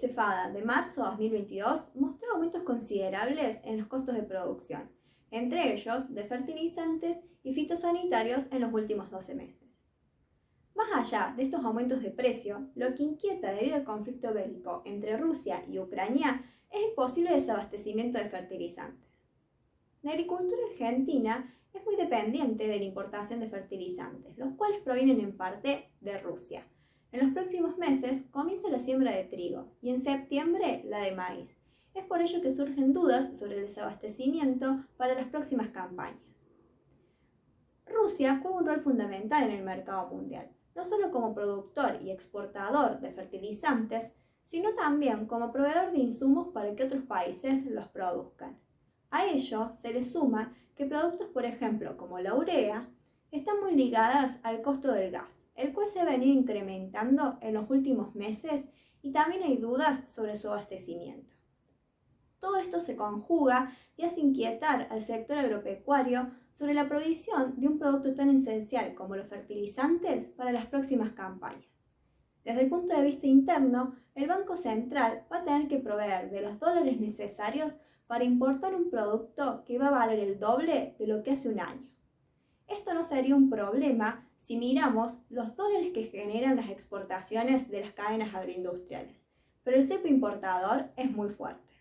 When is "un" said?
38.58-38.66, 67.66-67.78, 78.76-78.90, 81.48-81.58, 83.34-83.48